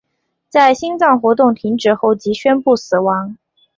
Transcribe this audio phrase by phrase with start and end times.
[0.49, 3.37] 在心脏活动停止后即宣布死亡。